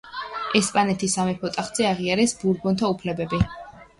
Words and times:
ესპანეთის 0.59 1.17
სამეფო 1.19 1.51
ტახტზე 1.57 1.85
აღიარეს 1.89 2.35
ბურბონთა 2.39 2.89
უფლება. 2.97 3.43